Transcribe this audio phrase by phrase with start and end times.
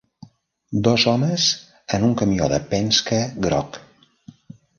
[0.87, 1.45] Dos homes
[1.99, 3.79] en un camió de Penske groc